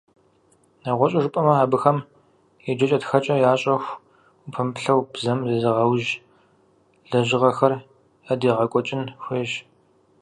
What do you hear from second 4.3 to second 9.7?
упэмыплъэу, бзэм зезыгъэужь лэжьыгъэхэр ядегъэкӏуэкӏын хуейщ.